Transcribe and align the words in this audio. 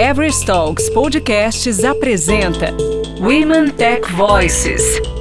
Everest 0.00 0.46
Talks 0.46 0.88
Podcasts 0.88 1.84
apresenta 1.84 2.74
Women 3.20 3.70
Tech 3.76 4.08
Voices. 4.16 5.19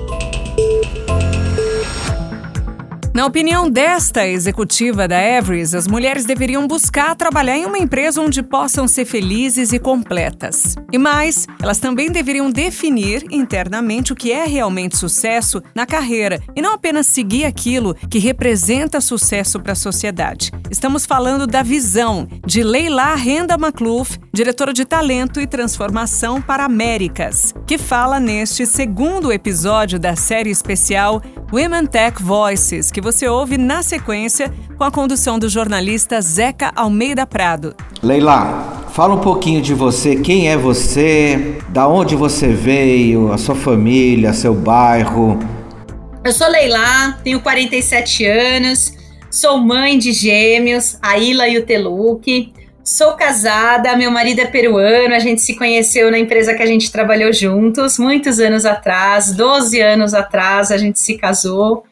Na 3.11 3.25
opinião 3.25 3.69
desta 3.69 4.27
executiva 4.27 5.07
da 5.07 5.19
Everest, 5.21 5.75
as 5.75 5.87
mulheres 5.87 6.25
deveriam 6.25 6.67
buscar 6.67 7.15
trabalhar 7.15 7.57
em 7.57 7.65
uma 7.65 7.79
empresa 7.79 8.21
onde 8.21 8.43
possam 8.43 8.87
ser 8.87 9.03
felizes 9.03 9.73
e 9.73 9.79
completas. 9.79 10.75
E 10.91 10.97
mais, 10.97 11.47
elas 11.61 11.79
também 11.79 12.11
deveriam 12.11 12.51
definir 12.51 13.25
internamente 13.31 14.13
o 14.13 14.15
que 14.15 14.31
é 14.31 14.45
realmente 14.45 14.95
sucesso 14.95 15.61
na 15.73 15.87
carreira 15.87 16.39
e 16.55 16.61
não 16.61 16.73
apenas 16.73 17.07
seguir 17.07 17.45
aquilo 17.45 17.95
que 17.95 18.19
representa 18.19 19.01
sucesso 19.01 19.59
para 19.59 19.73
a 19.73 19.75
sociedade. 19.75 20.51
Estamos 20.69 21.05
falando 21.05 21.47
da 21.47 21.63
visão 21.63 22.27
de 22.45 22.61
Leila 22.61 23.15
Renda 23.15 23.57
Macluf, 23.57 24.19
diretora 24.31 24.71
de 24.71 24.85
talento 24.85 25.41
e 25.41 25.47
transformação 25.47 26.39
para 26.39 26.65
Américas, 26.65 27.55
que 27.65 27.79
fala 27.79 28.19
neste 28.19 28.67
segundo 28.67 29.33
episódio 29.33 29.99
da 29.99 30.15
série 30.15 30.51
especial 30.51 31.21
Women 31.51 31.87
Tech 31.87 32.21
Voices, 32.21 32.91
que 32.91 33.01
você 33.01 33.27
ouve 33.27 33.57
na 33.57 33.81
sequência 33.81 34.53
com 34.77 34.83
a 34.83 34.91
condução 34.91 35.39
do 35.39 35.49
jornalista 35.49 36.21
Zeca 36.21 36.71
Almeida 36.75 37.25
Prado. 37.25 37.75
Leila, 38.03 38.85
fala 38.91 39.15
um 39.15 39.19
pouquinho 39.19 39.59
de 39.59 39.73
você, 39.73 40.17
quem 40.17 40.47
é 40.47 40.55
você, 40.55 41.59
da 41.69 41.87
onde 41.87 42.15
você 42.15 42.49
veio, 42.49 43.33
a 43.33 43.37
sua 43.39 43.55
família, 43.55 44.31
seu 44.31 44.53
bairro. 44.53 45.39
Eu 46.23 46.31
sou 46.31 46.47
Leila, 46.47 47.17
tenho 47.23 47.41
47 47.41 48.25
anos, 48.25 48.93
sou 49.31 49.57
mãe 49.57 49.97
de 49.97 50.11
gêmeos, 50.11 50.99
a 51.01 51.17
Ila 51.17 51.47
e 51.47 51.57
o 51.57 51.65
Teluque. 51.65 52.53
Sou 52.91 53.13
casada, 53.13 53.95
meu 53.95 54.09
marido 54.09 54.39
é 54.39 54.47
peruano, 54.47 55.13
a 55.13 55.19
gente 55.19 55.41
se 55.41 55.55
conheceu 55.55 56.09
na 56.09 56.17
empresa 56.17 56.55
que 56.55 56.63
a 56.63 56.65
gente 56.65 56.91
trabalhou 56.91 57.31
juntos 57.31 57.99
muitos 57.99 58.39
anos 58.39 58.65
atrás, 58.65 59.31
12 59.31 59.79
anos 59.79 60.15
atrás 60.15 60.71
a 60.71 60.77
gente 60.77 60.99
se 60.99 61.15
casou. 61.15 61.85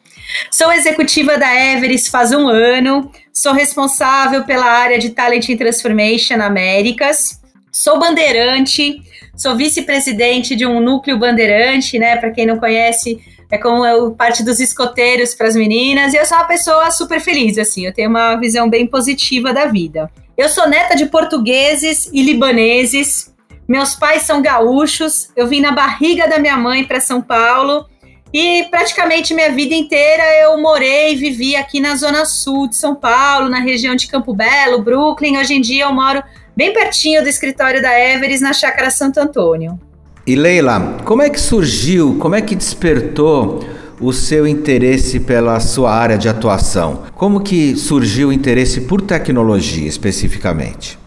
Sou 0.50 0.72
executiva 0.72 1.38
da 1.38 1.54
Everest 1.54 2.10
faz 2.10 2.32
um 2.32 2.48
ano, 2.48 3.12
sou 3.32 3.52
responsável 3.52 4.42
pela 4.42 4.64
área 4.64 4.98
de 4.98 5.10
Talent 5.10 5.48
and 5.48 5.56
Transformation 5.56 6.42
Américas, 6.42 7.40
sou 7.70 8.00
bandeirante, 8.00 9.00
sou 9.36 9.54
vice-presidente 9.54 10.56
de 10.56 10.66
um 10.66 10.80
núcleo 10.80 11.16
bandeirante, 11.16 11.96
né? 11.96 12.16
Para 12.16 12.32
quem 12.32 12.44
não 12.44 12.58
conhece, 12.58 13.20
é 13.48 13.56
como 13.56 13.86
eu 13.86 14.10
parte 14.16 14.42
dos 14.42 14.58
escoteiros 14.58 15.32
para 15.32 15.46
as 15.46 15.54
meninas, 15.54 16.12
e 16.12 16.16
eu 16.16 16.26
sou 16.26 16.36
uma 16.36 16.48
pessoa 16.48 16.90
super 16.90 17.20
feliz, 17.20 17.56
assim, 17.56 17.86
eu 17.86 17.94
tenho 17.94 18.10
uma 18.10 18.34
visão 18.34 18.68
bem 18.68 18.84
positiva 18.84 19.52
da 19.52 19.66
vida. 19.66 20.10
Eu 20.38 20.48
sou 20.48 20.68
neta 20.68 20.94
de 20.94 21.06
portugueses 21.06 22.08
e 22.12 22.22
libaneses. 22.22 23.34
Meus 23.66 23.96
pais 23.96 24.22
são 24.22 24.40
gaúchos. 24.40 25.30
Eu 25.34 25.48
vim 25.48 25.60
na 25.60 25.72
barriga 25.72 26.28
da 26.28 26.38
minha 26.38 26.56
mãe 26.56 26.84
para 26.84 27.00
São 27.00 27.20
Paulo. 27.20 27.86
E 28.32 28.62
praticamente 28.70 29.34
minha 29.34 29.50
vida 29.50 29.74
inteira 29.74 30.22
eu 30.40 30.56
morei 30.62 31.12
e 31.12 31.16
vivi 31.16 31.56
aqui 31.56 31.80
na 31.80 31.96
zona 31.96 32.24
sul 32.24 32.68
de 32.68 32.76
São 32.76 32.94
Paulo, 32.94 33.48
na 33.48 33.58
região 33.58 33.96
de 33.96 34.06
Campo 34.06 34.32
Belo, 34.32 34.80
Brooklyn. 34.80 35.38
Hoje 35.38 35.54
em 35.54 35.60
dia 35.60 35.86
eu 35.86 35.92
moro 35.92 36.22
bem 36.56 36.72
pertinho 36.72 37.20
do 37.20 37.28
escritório 37.28 37.82
da 37.82 37.98
Everest, 37.98 38.40
na 38.40 38.52
Chácara 38.52 38.92
Santo 38.92 39.18
Antônio. 39.18 39.76
E 40.24 40.36
Leila, 40.36 40.98
como 41.04 41.20
é 41.20 41.28
que 41.28 41.40
surgiu, 41.40 42.16
como 42.20 42.36
é 42.36 42.42
que 42.42 42.54
despertou 42.54 43.64
o 44.00 44.12
seu 44.12 44.46
interesse 44.46 45.20
pela 45.20 45.58
sua 45.60 45.92
área 45.92 46.18
de 46.18 46.28
atuação? 46.28 47.06
Como 47.14 47.40
que 47.40 47.76
surgiu 47.76 48.28
o 48.28 48.32
interesse 48.32 48.82
por 48.82 49.00
tecnologia 49.00 49.88
especificamente? 49.88 50.98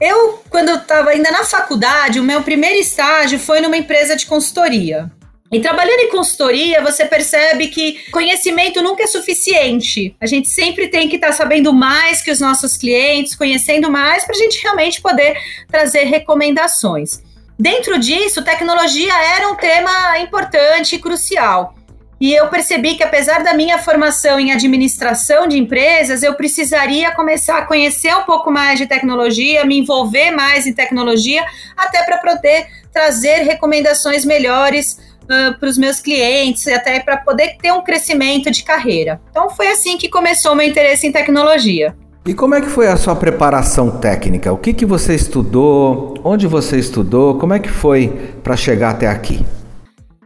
Eu, 0.00 0.42
quando 0.50 0.68
eu 0.68 0.76
estava 0.76 1.10
ainda 1.10 1.30
na 1.30 1.44
faculdade, 1.44 2.20
o 2.20 2.24
meu 2.24 2.42
primeiro 2.42 2.78
estágio 2.78 3.38
foi 3.38 3.60
numa 3.60 3.76
empresa 3.76 4.14
de 4.14 4.26
consultoria. 4.26 5.10
E 5.50 5.60
trabalhando 5.60 6.00
em 6.00 6.10
consultoria, 6.10 6.82
você 6.82 7.04
percebe 7.04 7.68
que 7.68 8.10
conhecimento 8.10 8.82
nunca 8.82 9.04
é 9.04 9.06
suficiente. 9.06 10.14
A 10.20 10.26
gente 10.26 10.48
sempre 10.48 10.88
tem 10.88 11.08
que 11.08 11.16
estar 11.16 11.28
tá 11.28 11.32
sabendo 11.32 11.72
mais 11.72 12.20
que 12.20 12.30
os 12.30 12.40
nossos 12.40 12.76
clientes, 12.76 13.34
conhecendo 13.34 13.90
mais, 13.90 14.24
para 14.24 14.34
a 14.34 14.38
gente 14.38 14.60
realmente 14.62 15.00
poder 15.00 15.38
trazer 15.70 16.04
recomendações. 16.04 17.22
Dentro 17.58 17.98
disso, 17.98 18.44
tecnologia 18.44 19.14
era 19.36 19.48
um 19.48 19.54
tema 19.54 20.18
importante 20.18 20.96
e 20.96 20.98
crucial. 20.98 21.74
E 22.18 22.32
eu 22.32 22.48
percebi 22.48 22.94
que, 22.94 23.02
apesar 23.02 23.42
da 23.42 23.52
minha 23.52 23.78
formação 23.78 24.40
em 24.40 24.50
administração 24.50 25.46
de 25.46 25.58
empresas, 25.58 26.22
eu 26.22 26.34
precisaria 26.34 27.14
começar 27.14 27.58
a 27.58 27.62
conhecer 27.66 28.14
um 28.16 28.22
pouco 28.22 28.50
mais 28.50 28.78
de 28.78 28.86
tecnologia, 28.86 29.66
me 29.66 29.78
envolver 29.78 30.30
mais 30.30 30.66
em 30.66 30.72
tecnologia, 30.72 31.44
até 31.76 32.02
para 32.04 32.16
poder 32.18 32.66
trazer 32.90 33.42
recomendações 33.42 34.24
melhores 34.24 34.98
uh, 35.24 35.58
para 35.58 35.68
os 35.68 35.76
meus 35.76 36.00
clientes, 36.00 36.66
até 36.68 37.00
para 37.00 37.18
poder 37.18 37.58
ter 37.60 37.70
um 37.72 37.82
crescimento 37.82 38.50
de 38.50 38.64
carreira. 38.64 39.20
Então, 39.30 39.50
foi 39.50 39.68
assim 39.68 39.98
que 39.98 40.08
começou 40.08 40.52
o 40.52 40.56
meu 40.56 40.66
interesse 40.66 41.06
em 41.06 41.12
tecnologia. 41.12 41.94
E 42.24 42.32
como 42.32 42.54
é 42.54 42.62
que 42.62 42.68
foi 42.68 42.88
a 42.88 42.96
sua 42.96 43.14
preparação 43.14 44.00
técnica? 44.00 44.52
O 44.52 44.56
que, 44.56 44.72
que 44.72 44.86
você 44.86 45.14
estudou? 45.14 46.14
Onde 46.24 46.46
você 46.46 46.78
estudou? 46.78 47.38
Como 47.38 47.52
é 47.52 47.58
que 47.58 47.68
foi 47.68 48.08
para 48.42 48.56
chegar 48.56 48.90
até 48.90 49.06
aqui? 49.06 49.44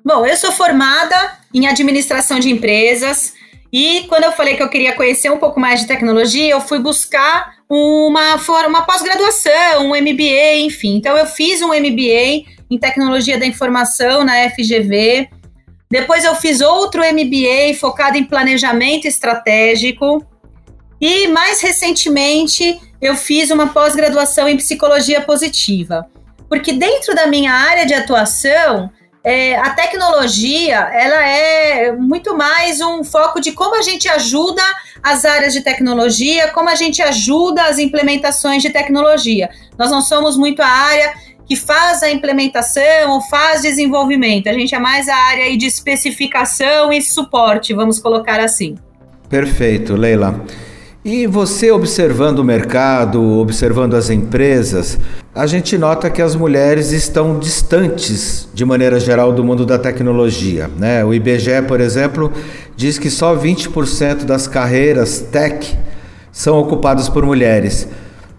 Bom, 0.03 0.25
eu 0.25 0.37
sou 0.37 0.53
formada 0.53 1.40
em 1.55 1.67
administração 1.67 2.39
de 2.39 2.51
empresas. 2.51 3.35
E 3.73 4.05
quando 4.09 4.25
eu 4.25 4.33
falei 4.33 4.57
que 4.57 4.63
eu 4.63 4.69
queria 4.69 4.95
conhecer 4.95 5.31
um 5.31 5.39
pouco 5.39 5.61
mais 5.61 5.81
de 5.81 5.87
tecnologia, 5.87 6.51
eu 6.51 6.61
fui 6.61 6.79
buscar 6.79 7.55
uma, 7.69 8.35
uma 8.67 8.83
pós-graduação, 8.83 9.87
um 9.87 10.01
MBA, 10.01 10.57
enfim. 10.63 10.97
Então, 10.97 11.17
eu 11.17 11.27
fiz 11.27 11.63
um 11.63 11.69
MBA 11.69 12.45
em 12.69 12.79
tecnologia 12.79 13.39
da 13.39 13.47
informação 13.47 14.25
na 14.25 14.51
FGV. 14.51 15.29
Depois, 15.89 16.25
eu 16.25 16.35
fiz 16.35 16.61
outro 16.61 17.03
MBA 17.03 17.75
focado 17.79 18.19
em 18.19 18.25
planejamento 18.25 19.07
estratégico. 19.07 20.25
E 21.01 21.29
mais 21.29 21.61
recentemente, 21.61 22.81
eu 23.01 23.15
fiz 23.15 23.51
uma 23.51 23.69
pós-graduação 23.69 24.49
em 24.49 24.57
psicologia 24.57 25.21
positiva. 25.21 26.07
Porque 26.49 26.73
dentro 26.73 27.15
da 27.15 27.29
minha 27.29 27.53
área 27.53 27.87
de 27.87 27.95
atuação, 27.95 28.91
é, 29.23 29.57
a 29.57 29.71
tecnologia 29.71 30.77
ela 30.77 31.27
é 31.27 31.93
muito 31.93 32.37
mais 32.37 32.81
um 32.81 33.05
foco 33.05 33.41
de 33.41 33.53
como 33.53 33.77
a 33.77 33.83
gente 33.83 34.09
ajuda 34.09 34.63
as 35.03 35.25
áreas 35.25 35.53
de 35.53 35.61
tecnologia, 35.61 36.49
como 36.49 36.69
a 36.69 36.75
gente 36.75 37.03
ajuda 37.03 37.65
as 37.65 37.79
implementações 37.79 38.63
de 38.63 38.71
tecnologia. 38.71 39.51
Nós 39.79 39.91
não 39.91 40.01
somos 40.01 40.37
muito 40.37 40.63
a 40.63 40.67
área 40.67 41.15
que 41.47 41.57
faz 41.57 42.03
a 42.03 42.11
implementação 42.11 43.11
ou 43.11 43.21
faz 43.23 43.63
desenvolvimento, 43.63 44.49
a 44.49 44.53
gente 44.53 44.75
é 44.75 44.79
mais 44.79 45.09
a 45.09 45.17
área 45.17 45.57
de 45.57 45.67
especificação 45.67 46.93
e 46.93 47.03
suporte, 47.03 47.75
vamos 47.75 47.99
colocar 47.99 48.41
assim. 48.41 48.77
Perfeito, 49.29 49.97
Leila. 49.97 50.45
E 51.05 51.27
você 51.27 51.71
observando 51.71 52.39
o 52.39 52.45
mercado, 52.45 53.23
observando 53.39 53.95
as 53.95 54.11
empresas, 54.11 54.99
a 55.35 55.47
gente 55.47 55.79
nota 55.79 56.11
que 56.11 56.21
as 56.21 56.35
mulheres 56.35 56.91
estão 56.91 57.39
distantes, 57.39 58.49
de 58.53 58.65
maneira 58.65 58.99
geral, 58.99 59.33
do 59.33 59.45
mundo 59.45 59.65
da 59.65 59.79
tecnologia. 59.79 60.69
Né? 60.77 61.05
O 61.05 61.15
IBGE, 61.15 61.63
por 61.69 61.81
exemplo, 61.81 62.33
diz 62.77 62.99
que 62.99 63.09
só 63.09 63.37
20% 63.37 64.25
das 64.25 64.49
carreiras 64.49 65.21
tech 65.21 65.79
são 66.33 66.59
ocupadas 66.59 67.09
por 67.09 67.25
mulheres. 67.25 67.89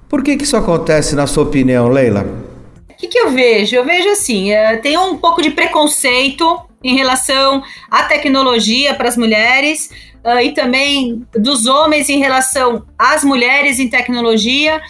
Por 0.09 0.22
que, 0.22 0.35
que 0.35 0.44
isso 0.44 0.57
acontece, 0.57 1.16
na 1.16 1.28
sua 1.28 1.44
opinião, 1.44 1.88
Leila? 1.88 2.25
O 2.90 2.94
que, 2.97 3.07
que 3.07 3.18
eu 3.18 3.31
vejo? 3.31 3.75
Eu 3.75 3.85
vejo 3.85 4.09
assim: 4.09 4.51
é, 4.51 4.75
tem 4.75 4.97
um 4.97 5.18
pouco 5.18 5.41
de 5.41 5.51
preconceito 5.51 6.59
em 6.84 6.96
relação 6.96 7.63
à 7.90 8.03
tecnologia 8.03 8.94
para 8.94 9.07
as 9.07 9.16
mulheres 9.16 9.90
uh, 10.25 10.40
e 10.41 10.51
também 10.53 11.25
dos 11.34 11.66
homens 11.66 12.09
em 12.09 12.19
relação 12.19 12.84
às 12.97 13.24
mulheres 13.24 13.80
em 13.80 13.88
tecnologia, 13.88 14.81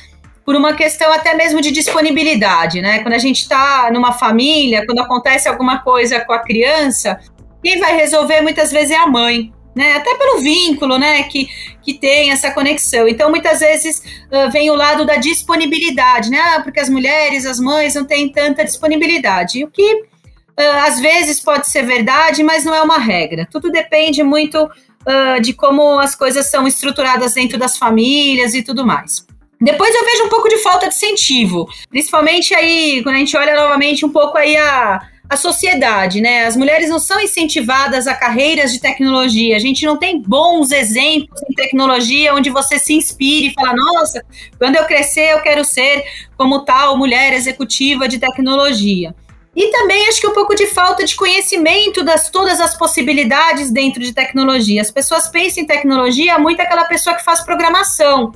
por 0.45 0.55
uma 0.55 0.73
questão 0.73 1.11
até 1.11 1.33
mesmo 1.33 1.61
de 1.61 1.71
disponibilidade, 1.71 2.81
né? 2.81 2.99
Quando 2.99 3.13
a 3.13 3.19
gente 3.19 3.41
está 3.41 3.89
numa 3.91 4.13
família, 4.13 4.85
quando 4.85 4.99
acontece 4.99 5.47
alguma 5.47 5.79
coisa 5.79 6.19
com 6.21 6.33
a 6.33 6.39
criança, 6.39 7.19
quem 7.63 7.79
vai 7.79 7.95
resolver 7.95 8.41
muitas 8.41 8.71
vezes 8.71 8.91
é 8.91 8.97
a 8.97 9.07
mãe. 9.07 9.53
Né, 9.73 9.93
até 9.93 10.15
pelo 10.15 10.41
vínculo, 10.41 10.97
né, 10.97 11.23
que, 11.23 11.47
que 11.81 11.93
tem 11.93 12.29
essa 12.29 12.51
conexão. 12.51 13.07
Então, 13.07 13.29
muitas 13.29 13.61
vezes 13.61 14.03
uh, 14.29 14.51
vem 14.51 14.69
o 14.69 14.75
lado 14.75 15.05
da 15.05 15.15
disponibilidade, 15.15 16.29
né, 16.29 16.41
ah, 16.41 16.59
porque 16.61 16.81
as 16.81 16.89
mulheres, 16.89 17.45
as 17.45 17.57
mães 17.57 17.95
não 17.95 18.03
têm 18.03 18.29
tanta 18.29 18.65
disponibilidade. 18.65 19.63
O 19.63 19.71
que 19.71 19.93
uh, 19.93 20.85
às 20.85 20.99
vezes 20.99 21.39
pode 21.39 21.69
ser 21.69 21.83
verdade, 21.83 22.43
mas 22.43 22.65
não 22.65 22.75
é 22.75 22.81
uma 22.81 22.97
regra. 22.97 23.47
Tudo 23.49 23.71
depende 23.71 24.21
muito 24.23 24.61
uh, 24.65 25.41
de 25.41 25.53
como 25.53 25.99
as 25.99 26.15
coisas 26.15 26.51
são 26.51 26.67
estruturadas 26.67 27.33
dentro 27.33 27.57
das 27.57 27.77
famílias 27.77 28.53
e 28.53 28.61
tudo 28.61 28.85
mais. 28.85 29.25
Depois 29.61 29.93
eu 29.93 30.03
vejo 30.03 30.23
um 30.23 30.29
pouco 30.29 30.49
de 30.49 30.57
falta 30.57 30.89
de 30.89 30.95
incentivo, 30.95 31.69
principalmente 31.87 32.53
aí 32.55 33.03
quando 33.03 33.15
a 33.15 33.19
gente 33.19 33.37
olha 33.37 33.55
novamente 33.55 34.03
um 34.03 34.09
pouco 34.09 34.35
aí 34.35 34.57
a, 34.57 34.99
a 35.29 35.37
sociedade, 35.37 36.19
né? 36.19 36.45
As 36.45 36.57
mulheres 36.57 36.89
não 36.89 36.99
são 36.99 37.21
incentivadas 37.21 38.07
a 38.07 38.15
carreiras 38.15 38.73
de 38.73 38.81
tecnologia. 38.81 39.55
A 39.55 39.59
gente 39.59 39.85
não 39.85 39.97
tem 39.97 40.19
bons 40.19 40.71
exemplos 40.71 41.39
em 41.47 41.53
tecnologia 41.53 42.33
onde 42.33 42.49
você 42.49 42.79
se 42.79 42.93
inspire 42.93 43.47
e 43.47 43.53
fala: 43.53 43.73
nossa, 43.75 44.25
quando 44.57 44.77
eu 44.77 44.85
crescer, 44.85 45.31
eu 45.31 45.41
quero 45.41 45.63
ser 45.63 46.03
como 46.35 46.65
tal 46.65 46.97
mulher 46.97 47.31
executiva 47.31 48.07
de 48.07 48.17
tecnologia. 48.17 49.15
E 49.55 49.69
também 49.69 50.07
acho 50.07 50.21
que 50.21 50.27
um 50.27 50.33
pouco 50.33 50.55
de 50.55 50.65
falta 50.67 51.03
de 51.03 51.15
conhecimento 51.15 52.03
das 52.03 52.29
todas 52.29 52.59
as 52.61 52.75
possibilidades 52.75 53.69
dentro 53.69 54.01
de 54.01 54.13
tecnologia. 54.13 54.81
As 54.81 54.89
pessoas 54.89 55.27
pensam 55.27 55.63
em 55.63 55.67
tecnologia 55.67 56.39
muito 56.39 56.61
aquela 56.61 56.85
pessoa 56.85 57.15
que 57.15 57.23
faz 57.23 57.41
programação. 57.41 58.31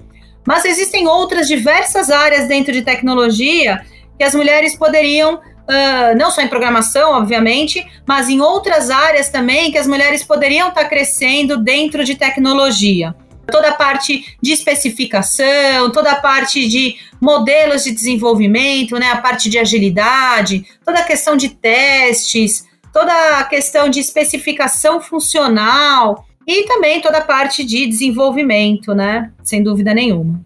Mas 0.46 0.66
existem 0.66 1.08
outras 1.08 1.48
diversas 1.48 2.10
áreas 2.10 2.48
dentro 2.48 2.72
de 2.72 2.82
tecnologia 2.82 3.86
que 4.18 4.24
as 4.24 4.36
mulheres 4.36 4.76
poderiam 4.76 5.36
uh, 5.36 6.18
não 6.18 6.32
só 6.32 6.42
em 6.42 6.48
programação, 6.48 7.12
obviamente, 7.12 7.86
mas 8.06 8.30
em 8.30 8.40
outras 8.40 8.90
áreas 8.90 9.30
também 9.30 9.72
que 9.72 9.78
as 9.78 9.88
mulheres 9.88 10.24
poderiam 10.24 10.70
estar 10.70 10.86
crescendo 10.86 11.58
dentro 11.58 12.04
de 12.04 12.16
tecnologia. 12.16 13.16
Toda 13.48 13.70
a 13.70 13.74
parte 13.74 14.36
de 14.42 14.54
especificação, 14.54 15.92
toda 15.92 16.12
a 16.12 16.16
parte 16.16 16.68
de 16.68 16.96
modelos 17.22 17.84
de 17.84 17.92
desenvolvimento, 17.92 18.98
né, 18.98 19.12
a 19.12 19.18
parte 19.18 19.50
de 19.50 19.60
agilidade, 19.60 20.66
toda 20.84 21.00
a 21.00 21.04
questão 21.04 21.36
de 21.36 21.50
testes, 21.50 22.66
toda 22.92 23.40
a 23.40 23.44
questão 23.44 23.88
de 23.88 24.00
especificação 24.00 25.00
funcional 25.00 26.26
e 26.48 26.64
também 26.64 27.02
toda 27.02 27.20
a 27.20 27.22
parte 27.22 27.64
de 27.64 27.86
desenvolvimento, 27.88 28.94
né, 28.94 29.32
sem 29.44 29.64
dúvida 29.64 29.94
nenhuma. 29.94 30.42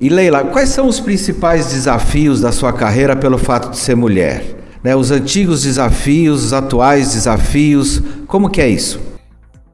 E 0.00 0.08
Leila, 0.08 0.44
quais 0.44 0.68
são 0.68 0.86
os 0.86 1.00
principais 1.00 1.70
desafios 1.70 2.40
da 2.40 2.52
sua 2.52 2.72
carreira 2.72 3.16
pelo 3.16 3.38
fato 3.38 3.70
de 3.70 3.78
ser 3.78 3.94
mulher? 3.94 4.44
Né, 4.84 4.94
os 4.94 5.10
antigos 5.10 5.62
desafios, 5.62 6.44
os 6.44 6.52
atuais 6.52 7.12
desafios, 7.12 8.02
como 8.26 8.50
que 8.50 8.60
é 8.60 8.68
isso? 8.68 9.00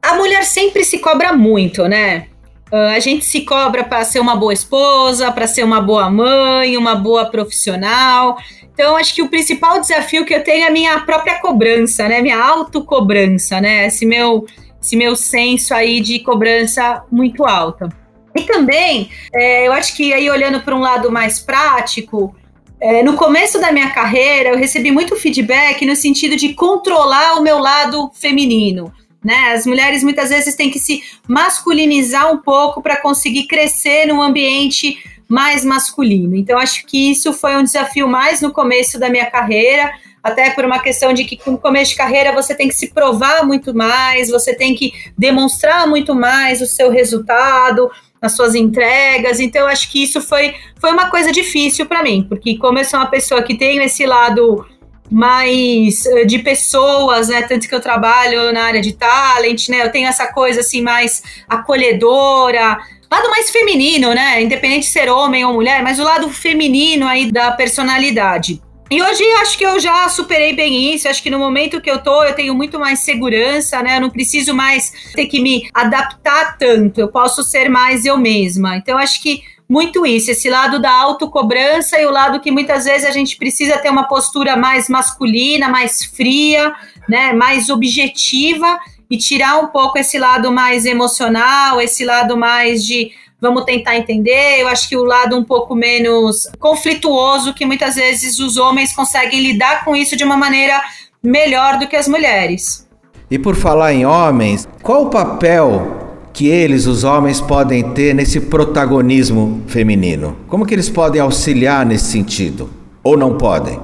A 0.01 0.15
mulher 0.15 0.43
sempre 0.43 0.83
se 0.83 0.99
cobra 0.99 1.33
muito, 1.33 1.87
né? 1.87 2.27
Uh, 2.71 2.95
a 2.95 2.99
gente 2.99 3.23
se 3.23 3.41
cobra 3.41 3.83
para 3.83 4.03
ser 4.03 4.19
uma 4.19 4.35
boa 4.35 4.51
esposa, 4.51 5.31
para 5.31 5.45
ser 5.45 5.63
uma 5.63 5.79
boa 5.79 6.09
mãe, 6.09 6.75
uma 6.75 6.95
boa 6.95 7.25
profissional. 7.25 8.35
Então, 8.73 8.95
acho 8.95 9.13
que 9.13 9.21
o 9.21 9.29
principal 9.29 9.79
desafio 9.79 10.25
que 10.25 10.33
eu 10.33 10.43
tenho 10.43 10.63
é 10.63 10.67
a 10.67 10.71
minha 10.71 10.99
própria 11.01 11.39
cobrança, 11.39 12.07
né? 12.07 12.19
Minha 12.19 12.43
autocobrança, 12.43 13.61
né? 13.61 13.85
Esse 13.85 14.07
meu, 14.07 14.47
esse 14.83 14.97
meu 14.97 15.15
senso 15.15 15.73
aí 15.73 16.01
de 16.01 16.19
cobrança 16.19 17.03
muito 17.09 17.45
alta. 17.45 17.89
E 18.35 18.41
também, 18.41 19.09
é, 19.33 19.67
eu 19.67 19.71
acho 19.71 19.95
que 19.95 20.13
aí 20.13 20.29
olhando 20.29 20.61
para 20.61 20.75
um 20.75 20.79
lado 20.79 21.11
mais 21.11 21.39
prático, 21.39 22.35
é, 22.81 23.01
no 23.01 23.13
começo 23.13 23.59
da 23.59 23.71
minha 23.71 23.91
carreira 23.91 24.49
eu 24.49 24.57
recebi 24.57 24.91
muito 24.91 25.15
feedback 25.15 25.85
no 25.85 25.95
sentido 25.95 26.35
de 26.35 26.53
controlar 26.53 27.35
o 27.35 27.43
meu 27.43 27.59
lado 27.59 28.11
feminino. 28.13 28.91
Né? 29.23 29.53
As 29.53 29.65
mulheres 29.65 30.03
muitas 30.03 30.29
vezes 30.29 30.55
têm 30.55 30.69
que 30.69 30.79
se 30.79 31.01
masculinizar 31.27 32.29
um 32.33 32.37
pouco 32.37 32.81
para 32.81 32.97
conseguir 32.97 33.47
crescer 33.47 34.05
num 34.05 34.21
ambiente 34.21 34.97
mais 35.29 35.63
masculino. 35.63 36.35
Então, 36.35 36.59
acho 36.59 36.85
que 36.85 37.11
isso 37.11 37.31
foi 37.31 37.55
um 37.55 37.63
desafio 37.63 38.07
mais 38.07 38.41
no 38.41 38.51
começo 38.51 38.99
da 38.99 39.09
minha 39.09 39.31
carreira, 39.31 39.93
até 40.23 40.51
por 40.51 40.63
uma 40.63 40.79
questão 40.79 41.13
de 41.13 41.25
que 41.25 41.37
no 41.45 41.57
começo 41.57 41.91
de 41.91 41.97
carreira 41.97 42.31
você 42.31 42.55
tem 42.55 42.69
que 42.69 42.75
se 42.75 42.93
provar 42.93 43.45
muito 43.45 43.73
mais, 43.73 44.29
você 44.29 44.55
tem 44.55 44.73
que 44.73 44.93
demonstrar 45.17 45.85
muito 45.85 46.15
mais 46.15 46.61
o 46.61 46.65
seu 46.65 46.89
resultado, 46.89 47.91
nas 48.23 48.31
suas 48.37 48.55
entregas. 48.55 49.41
Então, 49.41 49.67
acho 49.67 49.91
que 49.91 50.01
isso 50.01 50.21
foi, 50.21 50.55
foi 50.79 50.91
uma 50.91 51.09
coisa 51.09 51.29
difícil 51.29 51.85
para 51.85 52.01
mim, 52.01 52.25
porque 52.29 52.57
como 52.57 52.79
eu 52.79 52.85
sou 52.85 52.97
uma 52.97 53.09
pessoa 53.09 53.43
que 53.43 53.57
tem 53.57 53.83
esse 53.83 54.05
lado 54.05 54.65
mais 55.11 56.05
eh, 56.05 56.23
de 56.23 56.39
pessoas, 56.39 57.27
né? 57.27 57.41
Tanto 57.41 57.67
que 57.67 57.75
eu 57.75 57.81
trabalho 57.81 58.53
na 58.53 58.63
área 58.63 58.81
de 58.81 58.93
talent, 58.93 59.67
né? 59.67 59.83
Eu 59.83 59.91
tenho 59.91 60.07
essa 60.07 60.25
coisa 60.27 60.61
assim 60.61 60.81
mais 60.81 61.21
acolhedora, 61.49 62.79
lado 63.11 63.29
mais 63.29 63.51
feminino, 63.51 64.13
né? 64.13 64.41
Independente 64.41 64.85
de 64.85 64.91
ser 64.91 65.09
homem 65.09 65.43
ou 65.45 65.53
mulher, 65.53 65.83
mas 65.83 65.99
o 65.99 66.03
lado 66.03 66.29
feminino 66.29 67.05
aí 67.05 67.29
da 67.29 67.51
personalidade. 67.51 68.61
E 68.93 69.01
hoje 69.01 69.23
eu 69.23 69.37
acho 69.37 69.57
que 69.57 69.65
eu 69.65 69.79
já 69.79 70.07
superei 70.07 70.53
bem 70.53 70.93
isso. 70.93 71.07
Acho 71.07 71.23
que 71.23 71.31
no 71.31 71.39
momento 71.39 71.81
que 71.81 71.89
eu 71.89 71.97
tô, 71.97 72.23
eu 72.23 72.35
tenho 72.35 72.53
muito 72.53 72.79
mais 72.79 72.99
segurança, 72.99 73.81
né? 73.81 73.97
Eu 73.97 74.01
não 74.01 74.09
preciso 74.11 74.53
mais 74.53 74.93
ter 75.15 75.25
que 75.25 75.41
me 75.41 75.67
adaptar 75.73 76.59
tanto. 76.59 77.01
Eu 77.01 77.07
posso 77.07 77.41
ser 77.43 77.69
mais 77.69 78.05
eu 78.05 78.15
mesma. 78.17 78.77
Então, 78.77 78.95
acho 78.99 79.19
que 79.19 79.41
muito 79.67 80.05
isso, 80.05 80.29
esse 80.29 80.47
lado 80.47 80.79
da 80.79 80.91
autocobrança 80.91 81.99
e 81.99 82.05
o 82.05 82.11
lado 82.11 82.39
que 82.39 82.51
muitas 82.51 82.85
vezes 82.85 83.07
a 83.07 83.09
gente 83.09 83.35
precisa 83.35 83.79
ter 83.79 83.89
uma 83.89 84.07
postura 84.07 84.55
mais 84.55 84.87
masculina, 84.87 85.67
mais 85.67 86.03
fria, 86.03 86.71
né, 87.09 87.33
mais 87.33 87.69
objetiva 87.69 88.77
e 89.09 89.17
tirar 89.17 89.57
um 89.57 89.67
pouco 89.69 89.97
esse 89.97 90.19
lado 90.19 90.51
mais 90.51 90.85
emocional, 90.85 91.81
esse 91.81 92.05
lado 92.05 92.37
mais 92.37 92.85
de 92.85 93.11
vamos 93.43 93.65
tentar 93.65 93.97
entender. 93.97 94.61
Eu 94.61 94.69
acho 94.69 94.87
que 94.87 94.95
o 94.95 95.03
lado 95.03 95.37
um 95.37 95.43
pouco 95.43 95.75
menos 95.75 96.47
conflituoso, 96.57 97.53
que 97.53 97.65
muitas 97.65 97.95
vezes 97.95 98.39
os 98.39 98.55
homens 98.55 98.95
conseguem 98.95 99.41
lidar 99.41 99.83
com 99.83 99.93
isso 99.93 100.15
de 100.15 100.23
uma 100.23 100.37
maneira 100.37 100.81
melhor 101.21 101.77
do 101.77 101.85
que 101.85 101.97
as 101.97 102.07
mulheres. 102.07 102.87
E 103.29 103.37
por 103.37 103.55
falar 103.55 103.93
em 103.93 104.05
homens, 104.05 104.67
qual 104.81 105.03
o 105.03 105.09
papel 105.09 105.99
que 106.31 106.47
eles, 106.47 106.87
os 106.87 107.03
homens, 107.03 107.41
podem 107.41 107.83
ter 107.93 108.15
nesse 108.15 108.39
protagonismo 108.39 109.61
feminino? 109.67 110.37
Como 110.47 110.65
que 110.65 110.73
eles 110.73 110.89
podem 110.89 111.21
auxiliar 111.21 111.85
nesse 111.85 112.05
sentido? 112.05 112.69
Ou 113.03 113.17
não 113.17 113.37
podem? 113.37 113.79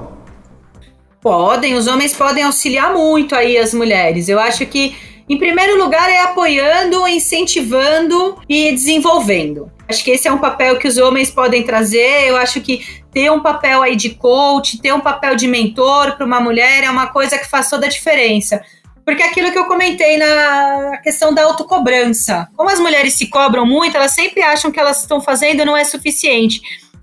Podem, 1.20 1.74
os 1.74 1.86
homens 1.86 2.14
podem 2.14 2.44
auxiliar 2.44 2.94
muito 2.94 3.34
aí 3.34 3.58
as 3.58 3.74
mulheres. 3.74 4.26
Eu 4.28 4.40
acho 4.40 4.64
que 4.64 4.96
em 5.30 5.38
primeiro 5.38 5.78
lugar, 5.78 6.10
é 6.10 6.22
apoiando, 6.22 7.06
incentivando 7.06 8.36
e 8.48 8.72
desenvolvendo. 8.72 9.70
Acho 9.88 10.02
que 10.02 10.10
esse 10.10 10.26
é 10.26 10.32
um 10.32 10.38
papel 10.38 10.76
que 10.76 10.88
os 10.88 10.98
homens 10.98 11.30
podem 11.30 11.62
trazer. 11.62 12.28
Eu 12.28 12.36
acho 12.36 12.60
que 12.60 12.84
ter 13.12 13.30
um 13.30 13.38
papel 13.38 13.80
aí 13.80 13.94
de 13.94 14.10
coach, 14.10 14.78
ter 14.78 14.92
um 14.92 14.98
papel 14.98 15.36
de 15.36 15.46
mentor 15.46 16.16
para 16.16 16.26
uma 16.26 16.40
mulher 16.40 16.82
é 16.82 16.90
uma 16.90 17.06
coisa 17.06 17.38
que 17.38 17.48
faz 17.48 17.70
toda 17.70 17.86
a 17.86 17.88
diferença. 17.88 18.60
Porque 19.04 19.22
aquilo 19.22 19.52
que 19.52 19.58
eu 19.58 19.66
comentei 19.66 20.16
na 20.16 20.98
questão 20.98 21.32
da 21.32 21.44
autocobrança. 21.44 22.48
Como 22.56 22.68
as 22.68 22.80
mulheres 22.80 23.14
se 23.14 23.28
cobram 23.28 23.64
muito, 23.64 23.96
elas 23.96 24.10
sempre 24.10 24.42
acham 24.42 24.72
que 24.72 24.80
elas 24.80 25.00
estão 25.00 25.20
fazendo 25.20 25.64
não 25.64 25.76
é 25.76 25.84
suficiente. 25.84 26.60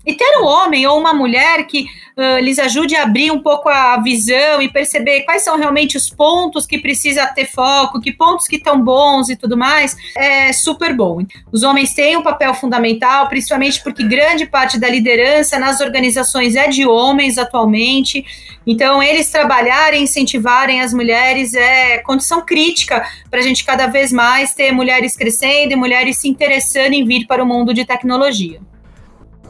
E 0.08 0.14
ter 0.14 0.38
um 0.40 0.46
homem 0.46 0.86
ou 0.86 0.98
uma 0.98 1.12
mulher 1.12 1.66
que 1.66 1.84
uh, 2.16 2.42
lhes 2.42 2.58
ajude 2.58 2.96
a 2.96 3.02
abrir 3.02 3.30
um 3.30 3.42
pouco 3.42 3.68
a 3.68 4.00
visão 4.00 4.62
e 4.62 4.72
perceber 4.72 5.20
quais 5.20 5.42
são 5.42 5.58
realmente 5.58 5.98
os 5.98 6.08
pontos 6.08 6.64
que 6.64 6.78
precisa 6.78 7.26
ter 7.26 7.44
foco, 7.44 8.00
que 8.00 8.10
pontos 8.10 8.48
que 8.48 8.56
estão 8.56 8.82
bons 8.82 9.28
e 9.28 9.36
tudo 9.36 9.54
mais, 9.54 9.94
é 10.16 10.50
super 10.50 10.96
bom. 10.96 11.18
Os 11.52 11.62
homens 11.62 11.92
têm 11.92 12.16
um 12.16 12.22
papel 12.22 12.54
fundamental, 12.54 13.28
principalmente 13.28 13.82
porque 13.82 14.02
grande 14.02 14.46
parte 14.46 14.80
da 14.80 14.88
liderança 14.88 15.58
nas 15.58 15.78
organizações 15.82 16.56
é 16.56 16.68
de 16.68 16.86
homens 16.86 17.36
atualmente. 17.36 18.24
Então, 18.66 19.02
eles 19.02 19.30
trabalharem, 19.30 20.04
incentivarem 20.04 20.80
as 20.80 20.94
mulheres 20.94 21.52
é 21.52 21.98
condição 21.98 22.40
crítica 22.40 23.06
para 23.30 23.40
a 23.40 23.42
gente 23.42 23.62
cada 23.62 23.86
vez 23.88 24.10
mais 24.10 24.54
ter 24.54 24.72
mulheres 24.72 25.14
crescendo 25.14 25.74
e 25.74 25.76
mulheres 25.76 26.16
se 26.16 26.28
interessando 26.28 26.94
em 26.94 27.04
vir 27.04 27.26
para 27.26 27.44
o 27.44 27.46
mundo 27.46 27.74
de 27.74 27.84
tecnologia. 27.84 28.58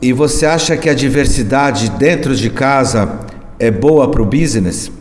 E 0.01 0.13
você 0.13 0.47
acha 0.47 0.77
que 0.77 0.89
a 0.89 0.95
diversidade 0.95 1.91
dentro 1.91 2.37
de 2.37 2.51
casa 2.51 3.19
é 3.59 3.69
boa 3.69 4.09
para 4.09 4.23
o 4.23 4.25
business? 4.25 4.93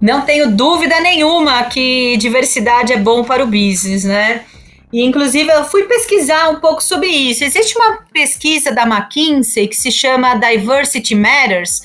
Não 0.00 0.22
tenho 0.22 0.50
dúvida 0.50 0.98
nenhuma 1.00 1.62
que 1.64 2.16
diversidade 2.16 2.92
é 2.92 2.96
bom 2.96 3.22
para 3.22 3.44
o 3.44 3.46
business, 3.46 4.02
né? 4.04 4.42
E, 4.92 5.04
inclusive, 5.04 5.48
eu 5.48 5.64
fui 5.64 5.84
pesquisar 5.84 6.48
um 6.48 6.58
pouco 6.58 6.82
sobre 6.82 7.06
isso. 7.06 7.44
Existe 7.44 7.78
uma 7.78 7.98
pesquisa 8.12 8.72
da 8.72 8.82
McKinsey 8.82 9.68
que 9.68 9.76
se 9.76 9.92
chama 9.92 10.34
Diversity 10.34 11.14
Matters, 11.14 11.80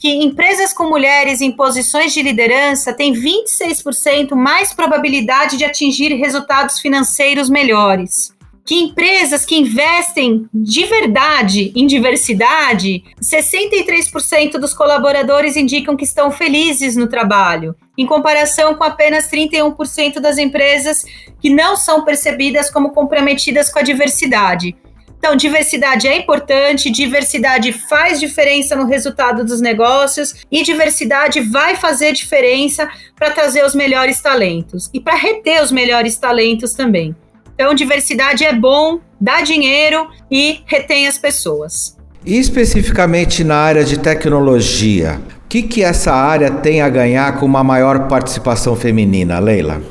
que 0.00 0.08
empresas 0.08 0.72
com 0.72 0.88
mulheres 0.88 1.40
em 1.40 1.52
posições 1.52 2.12
de 2.12 2.22
liderança 2.22 2.92
têm 2.92 3.12
26% 3.12 4.34
mais 4.34 4.72
probabilidade 4.72 5.56
de 5.56 5.64
atingir 5.64 6.12
resultados 6.14 6.80
financeiros 6.80 7.48
melhores 7.48 8.36
que 8.68 8.74
empresas 8.74 9.46
que 9.46 9.56
investem 9.56 10.46
de 10.52 10.84
verdade 10.84 11.72
em 11.74 11.86
diversidade, 11.86 13.02
63% 13.18 14.58
dos 14.58 14.74
colaboradores 14.74 15.56
indicam 15.56 15.96
que 15.96 16.04
estão 16.04 16.30
felizes 16.30 16.94
no 16.94 17.06
trabalho, 17.06 17.74
em 17.96 18.04
comparação 18.04 18.74
com 18.74 18.84
apenas 18.84 19.26
31% 19.30 20.20
das 20.20 20.36
empresas 20.36 21.02
que 21.40 21.48
não 21.48 21.76
são 21.78 22.04
percebidas 22.04 22.70
como 22.70 22.92
comprometidas 22.92 23.72
com 23.72 23.78
a 23.78 23.82
diversidade. 23.82 24.76
Então, 25.18 25.34
diversidade 25.34 26.06
é 26.06 26.18
importante, 26.18 26.90
diversidade 26.90 27.72
faz 27.72 28.20
diferença 28.20 28.76
no 28.76 28.84
resultado 28.84 29.46
dos 29.46 29.62
negócios 29.62 30.44
e 30.52 30.62
diversidade 30.62 31.40
vai 31.40 31.74
fazer 31.74 32.12
diferença 32.12 32.86
para 33.16 33.30
trazer 33.30 33.64
os 33.64 33.74
melhores 33.74 34.20
talentos 34.20 34.90
e 34.92 35.00
para 35.00 35.16
reter 35.16 35.62
os 35.62 35.72
melhores 35.72 36.18
talentos 36.18 36.74
também. 36.74 37.16
Então, 37.60 37.74
diversidade 37.74 38.44
é 38.44 38.52
bom, 38.52 39.00
dá 39.20 39.40
dinheiro 39.40 40.06
e 40.30 40.60
retém 40.64 41.08
as 41.08 41.18
pessoas. 41.18 41.96
E 42.24 42.38
especificamente 42.38 43.42
na 43.42 43.56
área 43.56 43.84
de 43.84 43.98
tecnologia, 43.98 45.20
O 45.44 45.48
que, 45.48 45.62
que 45.62 45.82
essa 45.82 46.12
área 46.12 46.52
tem 46.52 46.82
a 46.82 46.88
ganhar 46.88 47.40
com 47.40 47.46
uma 47.46 47.64
maior 47.64 48.06
participação 48.06 48.76
feminina, 48.76 49.40
Leila? 49.40 49.82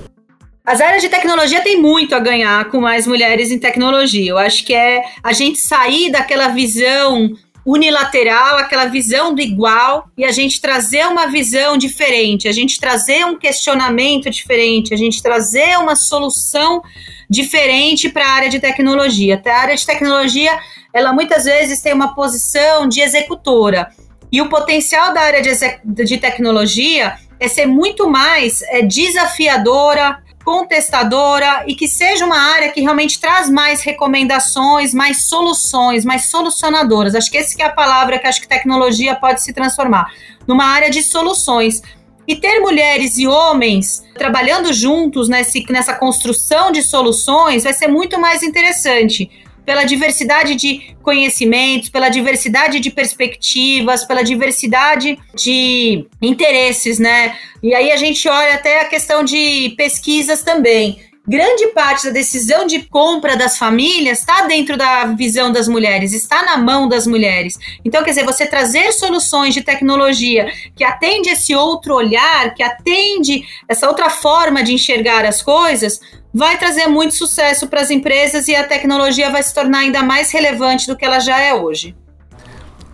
As 0.64 0.80
áreas 0.80 1.02
de 1.02 1.10
tecnologia 1.10 1.62
têm 1.62 1.82
muito 1.82 2.14
a 2.14 2.20
ganhar 2.20 2.70
com 2.70 2.80
mais 2.80 3.08
mulheres 3.08 3.52
em 3.52 3.58
tecnologia. 3.58 4.32
Eu 4.32 4.38
acho 4.38 4.64
que 4.64 4.74
é 4.74 5.02
a 5.24 5.34
gente 5.34 5.60
sair 5.60 6.12
daquela 6.12 6.50
visão 6.50 7.32
unilateral, 7.68 8.58
aquela 8.58 8.86
visão 8.86 9.36
do 9.36 9.42
igual, 9.42 10.08
e 10.18 10.24
a 10.24 10.32
gente 10.32 10.62
trazer 10.62 11.06
uma 11.06 11.28
visão 11.28 11.78
diferente, 11.78 12.48
a 12.48 12.54
gente 12.54 12.80
trazer 12.80 13.26
um 13.26 13.38
questionamento 13.38 14.30
diferente, 14.30 14.94
a 14.94 14.98
gente 14.98 15.22
trazer 15.22 15.78
uma 15.78 15.94
solução 15.94 16.82
diferente 17.30 18.08
para 18.08 18.26
a 18.26 18.32
área 18.32 18.50
de 18.50 18.62
tecnologia. 18.62 19.42
A 19.46 19.52
área 19.52 19.76
de 19.76 19.86
tecnologia, 19.86 20.58
ela 20.94 21.12
muitas 21.12 21.44
vezes 21.44 21.82
tem 21.82 21.92
uma 21.92 22.16
posição 22.16 22.88
de 22.88 23.02
executora. 23.02 23.90
E 24.32 24.42
o 24.42 24.48
potencial 24.48 25.14
da 25.14 25.20
área 25.20 25.42
de, 25.42 26.06
de 26.06 26.18
tecnologia 26.18 27.18
é 27.38 27.50
ser 27.50 27.66
muito 27.66 28.10
mais 28.10 28.62
é, 28.62 28.82
desafiadora, 28.82 30.24
contestadora 30.48 31.66
e 31.68 31.76
que 31.76 31.90
seja 31.90 32.26
uma 32.26 32.40
área 32.40 32.72
que 32.72 32.80
realmente 32.80 33.20
traz 33.20 33.50
mais 33.50 33.82
recomendações, 33.82 34.94
mais 34.94 35.28
soluções, 35.28 36.06
mais 36.06 36.30
solucionadoras. 36.30 37.16
Acho 37.16 37.30
que 37.30 37.38
essa 37.38 37.54
que 37.54 37.62
é 37.62 37.66
a 37.66 37.74
palavra 37.74 38.18
que 38.18 38.26
acho 38.26 38.40
que 38.40 38.48
tecnologia 38.48 39.14
pode 39.14 39.42
se 39.42 39.52
transformar 39.52 40.10
numa 40.48 40.64
área 40.64 40.90
de 40.90 41.04
soluções. 41.04 41.82
E 42.26 42.38
ter 42.38 42.62
mulheres 42.62 43.18
e 43.18 43.28
homens 43.28 44.06
trabalhando 44.14 44.72
juntos 44.72 45.28
nesse, 45.28 45.66
nessa 45.70 45.94
construção 45.94 46.72
de 46.72 46.82
soluções 46.82 47.66
vai 47.66 47.74
ser 47.74 47.90
muito 47.90 48.18
mais 48.18 48.42
interessante 48.42 49.30
pela 49.68 49.84
diversidade 49.84 50.56
de 50.56 50.96
conhecimentos, 51.04 51.90
pela 51.90 52.08
diversidade 52.08 52.80
de 52.80 52.90
perspectivas, 52.90 54.06
pela 54.06 54.24
diversidade 54.24 55.20
de 55.36 56.08
interesses, 56.22 56.98
né? 56.98 57.36
E 57.62 57.76
aí 57.76 57.92
a 57.92 57.98
gente 57.98 58.30
olha 58.30 58.54
até 58.54 58.80
a 58.80 58.86
questão 58.86 59.26
de 59.26 59.74
pesquisas 59.76 60.42
também 60.42 60.98
grande 61.28 61.68
parte 61.68 62.06
da 62.06 62.12
decisão 62.12 62.66
de 62.66 62.84
compra 62.84 63.36
das 63.36 63.58
famílias 63.58 64.20
está 64.20 64.48
dentro 64.48 64.78
da 64.78 65.06
visão 65.08 65.52
das 65.52 65.68
mulheres, 65.68 66.14
está 66.14 66.44
na 66.44 66.58
mão 66.58 66.88
das 66.88 67.06
mulheres. 67.06 67.58
Então, 67.84 68.02
quer 68.04 68.12
dizer, 68.12 68.24
você 68.24 68.46
trazer 68.46 68.94
soluções 68.94 69.54
de 69.54 69.62
tecnologia 69.62 70.50
que 70.76 70.84
atende 70.84 71.30
esse 71.30 71.54
outro 71.54 71.96
olhar, 71.96 72.54
que 72.54 72.64
atende 72.64 73.44
essa 73.68 73.88
outra 73.88 74.10
forma 74.10 74.64
de 74.64 74.74
enxergar 74.74 75.26
as 75.26 75.42
coisas, 75.42 76.00
vai 76.34 76.58
trazer 76.58 76.88
muito 76.88 77.14
sucesso 77.14 77.68
para 77.68 77.82
as 77.82 77.92
empresas 77.92 78.48
e 78.48 78.56
a 78.56 78.64
tecnologia 78.64 79.30
vai 79.30 79.44
se 79.44 79.54
tornar 79.54 79.80
ainda 79.80 80.04
mais 80.04 80.32
relevante 80.32 80.88
do 80.88 80.96
que 80.96 81.04
ela 81.04 81.20
já 81.20 81.40
é 81.40 81.54
hoje. 81.54 81.96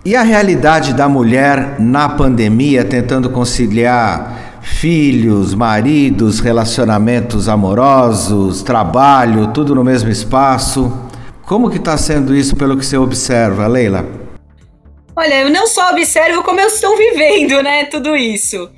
E 0.05 0.17
a 0.17 0.21
realidade 0.21 0.93
da 0.93 1.07
mulher 1.07 1.79
na 1.79 2.09
pandemia 2.09 2.83
tentando 2.83 3.29
conciliar 3.29 4.42
filhos, 4.63 5.53
maridos, 5.53 6.39
relacionamentos 6.39 7.49
amorosos, 7.49 8.63
trabalho, 8.63 9.51
tudo 9.53 9.75
no 9.75 9.83
mesmo 9.83 10.09
espaço. 10.09 10.91
Como 11.45 11.69
que 11.69 11.77
está 11.77 11.97
sendo 11.97 12.33
isso 12.33 12.55
pelo 12.55 12.77
que 12.77 12.85
você 12.85 12.97
observa, 12.97 13.67
Leila? 13.67 14.07
Olha, 15.15 15.41
eu 15.41 15.49
não 15.49 15.67
só 15.67 15.91
observo 15.91 16.41
como 16.43 16.59
eu 16.59 16.67
estou 16.67 16.97
vivendo, 16.97 17.61
né, 17.61 17.85
tudo 17.85 18.15
isso. 18.15 18.69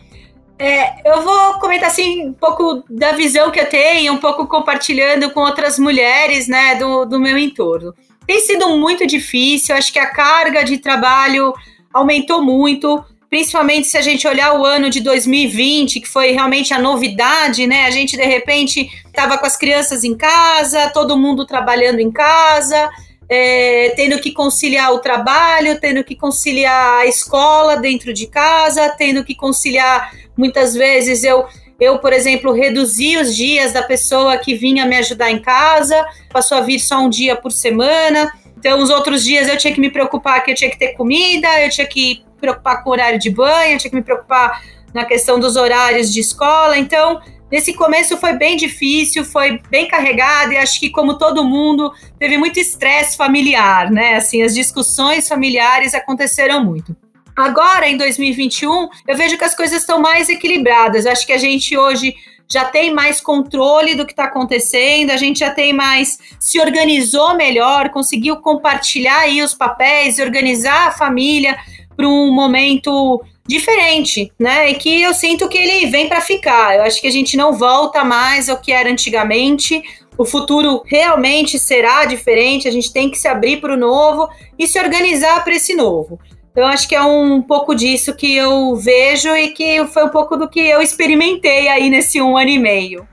É, 0.58 1.08
eu 1.10 1.22
vou 1.22 1.60
comentar 1.60 1.90
assim 1.90 2.28
um 2.28 2.34
pouco 2.34 2.84
da 2.90 3.12
visão 3.12 3.52
que 3.52 3.60
eu 3.60 3.70
tenho, 3.70 4.14
um 4.14 4.18
pouco 4.18 4.48
compartilhando 4.48 5.30
com 5.30 5.42
outras 5.42 5.78
mulheres, 5.78 6.48
né, 6.48 6.76
do, 6.76 7.06
do 7.06 7.20
meu 7.20 7.38
entorno. 7.38 7.94
Tem 8.26 8.42
sido 8.42 8.78
muito 8.78 9.06
difícil, 9.06 9.76
acho 9.76 9.94
que 9.94 10.00
a 10.00 10.08
carga 10.08 10.64
de 10.64 10.80
trabalho 10.80 11.54
aumentou 11.94 12.42
muito 12.42 13.04
principalmente 13.30 13.88
se 13.88 13.98
a 13.98 14.02
gente 14.02 14.28
olhar 14.28 14.60
o 14.60 14.66
ano 14.66 14.90
de 14.90 15.02
2020, 15.02 16.00
que 16.00 16.08
foi 16.08 16.32
realmente 16.32 16.74
a 16.74 16.80
novidade, 16.80 17.68
né? 17.68 17.86
A 17.86 17.92
gente 17.92 18.16
de 18.16 18.26
repente 18.26 18.90
estava 19.06 19.38
com 19.38 19.46
as 19.46 19.58
crianças 19.58 20.04
em 20.04 20.16
casa, 20.16 20.90
todo 20.90 21.18
mundo 21.18 21.46
trabalhando 21.46 22.00
em 22.00 22.12
casa, 22.12 22.90
é, 23.30 23.94
tendo 23.96 24.20
que 24.20 24.32
conciliar 24.32 24.94
o 24.94 25.00
trabalho, 25.00 25.80
tendo 25.80 26.04
que 26.04 26.16
conciliar 26.16 27.00
a 27.00 27.06
escola 27.06 27.78
dentro 27.78 28.14
de 28.14 28.28
casa, 28.28 28.90
tendo 28.98 29.24
que 29.24 29.36
conciliar 29.36 30.12
muitas 30.38 30.74
vezes 30.74 31.24
eu 31.24 31.46
eu, 31.80 32.00
por 32.00 32.14
exemplo, 32.14 32.54
reduzi 32.54 33.18
os 33.18 33.36
dias 33.36 33.74
da 33.74 33.84
pessoa 33.84 34.38
que 34.38 34.56
vinha 34.56 34.86
me 34.86 34.96
ajudar 34.96 35.30
em 35.30 35.42
casa, 35.42 36.06
passou 36.32 36.58
a 36.58 36.62
vir 36.62 36.80
só 36.80 37.00
um 37.00 37.10
dia 37.10 37.36
por 37.36 37.52
semana. 37.52 38.32
Então, 38.58 38.82
os 38.82 38.90
outros 38.90 39.24
dias 39.24 39.50
eu 39.50 39.58
tinha 39.58 39.74
que 39.74 39.82
me 39.82 39.92
preocupar 39.92 40.44
que 40.44 40.52
eu 40.52 40.56
tinha 40.56 40.70
que 40.70 40.80
ter 40.80 40.94
comida, 40.94 41.48
eu 41.62 41.70
tinha 41.70 41.86
que 41.86 42.24
preocupar 42.46 42.84
com 42.84 42.90
o 42.90 42.94
horário 42.94 43.20
de 43.20 43.30
banho, 43.30 43.78
tinha 43.78 43.90
que 43.90 43.96
me 43.96 44.04
preocupar 44.04 44.62
na 44.94 45.04
questão 45.04 45.40
dos 45.40 45.56
horários 45.56 46.14
de 46.14 46.20
escola. 46.20 46.78
Então, 46.78 47.20
nesse 47.52 47.74
começo 47.74 48.18
foi 48.18 48.34
bem 48.34 48.56
difícil, 48.56 49.26
foi 49.26 49.60
bem 49.70 49.88
carregado 49.88 50.54
e 50.54 50.58
acho 50.58 50.80
que 50.80 50.90
como 50.90 51.18
todo 51.18 51.44
mundo 51.44 51.92
teve 52.20 52.38
muito 52.38 52.60
estresse 52.60 53.18
familiar, 53.18 53.92
né? 53.92 54.16
Assim, 54.16 54.44
as 54.44 54.54
discussões 54.54 55.28
familiares 55.28 55.94
aconteceram 55.94 56.64
muito. 56.64 56.96
Agora, 57.36 57.90
em 57.90 57.98
2021, 57.98 58.88
eu 59.08 59.18
vejo 59.18 59.38
que 59.38 59.44
as 59.44 59.54
coisas 59.54 59.82
estão 59.82 60.00
mais 60.00 60.30
equilibradas. 60.30 61.06
Acho 61.06 61.26
que 61.26 61.34
a 61.34 61.38
gente 61.38 61.78
hoje 61.78 62.16
já 62.48 62.64
tem 62.66 62.94
mais 62.94 63.20
controle 63.20 63.96
do 63.96 64.06
que 64.06 64.14
está 64.14 64.26
acontecendo, 64.26 65.12
a 65.12 65.18
gente 65.18 65.40
já 65.40 65.52
tem 65.52 65.74
mais, 65.74 66.20
se 66.40 66.60
organizou 66.60 67.36
melhor, 67.36 67.90
conseguiu 67.90 68.38
compartilhar 68.38 69.20
aí 69.20 69.42
os 69.42 69.54
papéis, 69.54 70.20
organizar 70.20 70.88
a 70.88 70.92
família 70.92 71.58
para 71.96 72.08
um 72.08 72.34
momento 72.34 73.22
diferente, 73.48 74.32
né? 74.40 74.72
E 74.72 74.76
que 74.76 75.02
eu 75.02 75.14
sinto 75.14 75.48
que 75.48 75.58
ele 75.58 75.88
vem 75.88 76.08
para 76.08 76.22
ficar. 76.22 76.76
Eu 76.76 76.84
acho 76.84 77.00
que 77.00 77.08
a 77.08 77.12
gente 77.12 77.38
não 77.38 77.54
volta 77.54 78.04
mais 78.04 78.50
ao 78.50 78.58
que 78.58 78.72
era 78.72 78.90
antigamente. 78.90 79.82
O 80.18 80.26
futuro 80.26 80.82
realmente 80.86 81.60
será 81.60 82.06
diferente. 82.06 82.68
A 82.68 82.72
gente 82.72 82.92
tem 82.92 83.10
que 83.10 83.18
se 83.18 83.28
abrir 83.28 83.62
para 83.62 83.74
o 83.74 83.78
novo 83.78 84.28
e 84.58 84.68
se 84.68 84.80
organizar 84.80 85.44
para 85.44 85.56
esse 85.56 85.76
novo. 85.76 86.20
Então, 86.52 86.66
acho 86.68 86.88
que 86.88 86.96
é 86.96 87.04
um 87.04 87.42
pouco 87.42 87.76
disso 87.76 88.16
que 88.16 88.34
eu 88.34 88.76
vejo 88.78 89.36
e 89.36 89.50
que 89.50 89.86
foi 89.88 90.06
um 90.06 90.10
pouco 90.10 90.38
do 90.38 90.48
que 90.48 90.62
eu 90.62 90.82
experimentei 90.82 91.68
aí 91.68 91.90
nesse 91.90 92.22
um 92.22 92.38
ano 92.38 92.50
e 92.50 92.58
meio. 92.58 93.06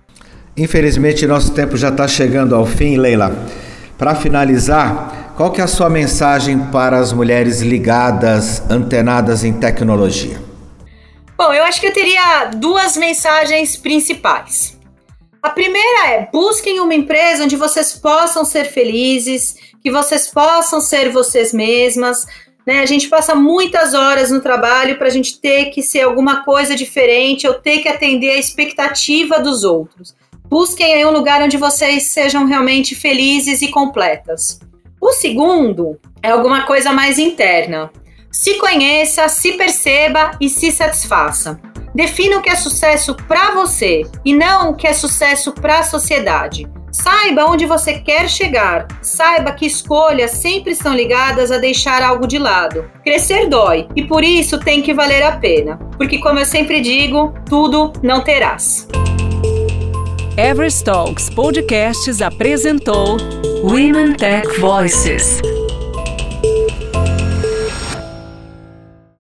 Infelizmente, 0.57 1.27
nosso 1.27 1.53
tempo 1.53 1.77
já 1.77 1.89
está 1.89 2.07
chegando 2.07 2.55
ao 2.55 2.65
fim, 2.65 2.97
Leila. 2.97 3.35
Para 4.03 4.17
finalizar, 4.17 5.33
qual 5.37 5.53
que 5.53 5.61
é 5.61 5.65
a 5.65 5.69
sua 5.69 5.89
mensagem 5.89 6.59
para 6.73 6.99
as 6.99 7.13
mulheres 7.13 7.61
ligadas, 7.61 8.61
antenadas 8.69 9.45
em 9.45 9.53
tecnologia? 9.53 10.43
Bom, 11.39 11.53
eu 11.53 11.63
acho 11.63 11.81
que 11.81 11.87
eu 11.87 11.93
teria 11.93 12.47
duas 12.47 12.97
mensagens 12.97 13.77
principais. 13.77 14.77
A 15.41 15.51
primeira 15.51 16.09
é: 16.09 16.29
busquem 16.33 16.81
uma 16.81 16.93
empresa 16.93 17.45
onde 17.45 17.55
vocês 17.55 17.95
possam 17.95 18.45
ser 18.45 18.65
felizes, 18.65 19.55
que 19.81 19.93
vocês 19.93 20.27
possam 20.27 20.81
ser 20.81 21.09
vocês 21.11 21.53
mesmas. 21.53 22.27
Né? 22.67 22.81
A 22.81 22.87
gente 22.87 23.09
passa 23.09 23.37
muitas 23.37 23.95
horas 23.95 24.33
no 24.33 24.41
trabalho 24.41 24.99
para 24.99 25.07
a 25.07 25.13
gente 25.13 25.41
ter 25.41 25.67
que 25.67 25.81
ser 25.81 26.01
alguma 26.01 26.43
coisa 26.45 26.75
diferente 26.75 27.47
ou 27.47 27.55
ter 27.55 27.79
que 27.79 27.89
atender 27.89 28.31
a 28.31 28.39
expectativa 28.41 29.39
dos 29.39 29.63
outros. 29.63 30.13
Busquem 30.53 31.07
um 31.07 31.11
lugar 31.11 31.41
onde 31.41 31.57
vocês 31.57 32.13
sejam 32.13 32.45
realmente 32.45 32.95
felizes 32.95 33.63
e 33.63 33.69
completas. 33.69 34.61
O 35.01 35.11
segundo 35.15 35.99
é 36.23 36.29
alguma 36.29 36.67
coisa 36.67 36.93
mais 36.93 37.19
interna. 37.19 37.91
Se 38.31 38.59
conheça, 38.59 39.27
se 39.31 39.53
perceba 39.53 40.33
e 40.39 40.51
se 40.51 40.71
satisfaça. 40.71 41.59
Defina 41.95 42.37
o 42.37 42.43
que 42.43 42.51
é 42.51 42.55
sucesso 42.55 43.17
para 43.27 43.53
você 43.53 44.03
e 44.27 44.35
não 44.35 44.73
o 44.73 44.77
que 44.77 44.87
é 44.87 44.93
sucesso 44.93 45.53
para 45.53 45.79
a 45.79 45.83
sociedade. 45.85 46.71
Saiba 46.93 47.47
onde 47.47 47.65
você 47.65 47.95
quer 48.01 48.29
chegar. 48.29 48.87
Saiba 49.01 49.53
que 49.53 49.65
escolhas 49.65 50.33
sempre 50.33 50.73
estão 50.73 50.95
ligadas 50.95 51.51
a 51.51 51.57
deixar 51.57 52.03
algo 52.03 52.27
de 52.27 52.39
lado. 52.39 52.91
Crescer 53.03 53.49
dói 53.49 53.89
e 53.97 54.05
por 54.05 54.23
isso 54.23 54.61
tem 54.61 54.83
que 54.83 54.93
valer 54.93 55.23
a 55.23 55.33
pena. 55.33 55.79
Porque, 55.97 56.19
como 56.19 56.39
eu 56.39 56.45
sempre 56.45 56.83
digo, 56.83 57.33
tudo 57.49 57.91
não 58.03 58.21
terás. 58.21 58.87
Everest 60.37 60.87
Talks 60.87 61.29
Podcasts 61.29 62.23
apresentou 62.23 63.19
Women 63.63 64.17
Tech 64.17 64.49
Voices. 64.59 65.52